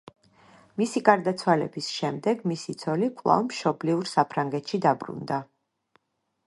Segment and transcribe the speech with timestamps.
[0.81, 5.41] მისი გარდაცვალების შემდეგ მისი ცოლი კვლავ მშობლიურ საფრანგეთში დაბრუნდა.